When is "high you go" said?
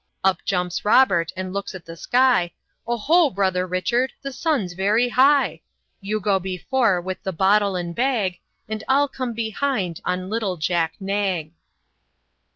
5.09-6.39